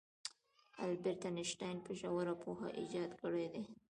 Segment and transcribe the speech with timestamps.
[0.85, 3.63] البرت انیشټین په ژوره پوهه ایجاد کړی دی.